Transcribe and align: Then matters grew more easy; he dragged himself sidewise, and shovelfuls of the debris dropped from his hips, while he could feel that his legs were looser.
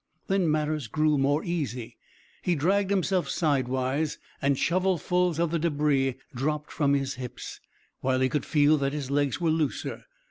Then 0.25 0.49
matters 0.49 0.87
grew 0.87 1.19
more 1.19 1.43
easy; 1.43 1.95
he 2.41 2.55
dragged 2.55 2.89
himself 2.89 3.29
sidewise, 3.29 4.17
and 4.41 4.57
shovelfuls 4.57 5.37
of 5.37 5.51
the 5.51 5.59
debris 5.59 6.15
dropped 6.33 6.71
from 6.71 6.95
his 6.95 7.13
hips, 7.21 7.59
while 7.99 8.19
he 8.19 8.27
could 8.27 8.43
feel 8.43 8.79
that 8.79 8.93
his 8.93 9.11
legs 9.11 9.39
were 9.39 9.51
looser. 9.51 10.05